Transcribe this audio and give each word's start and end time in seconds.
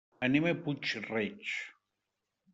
Anem 0.27 0.47
a 0.51 0.53
Puig-reig. 0.63 1.53